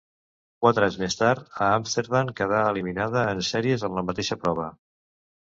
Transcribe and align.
Quatre 0.65 0.85
anys 0.87 0.95
més 1.01 1.17
tard, 1.19 1.43
a 1.65 1.67
Amsterdam, 1.81 2.31
quedà 2.41 2.63
eliminada 2.71 3.27
en 3.35 3.45
sèries 3.51 3.87
en 3.91 4.01
la 4.01 4.07
mateixa 4.11 4.41
prova. 4.47 4.69